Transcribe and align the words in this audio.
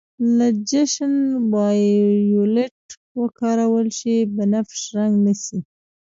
که 0.37 0.47
جنشن 0.69 1.15
وایولېټ 1.51 2.75
وکارول 3.21 3.87
شي 3.99 4.15
بنفش 4.35 4.81
رنګ 4.97 5.13
نیسي. 5.25 5.59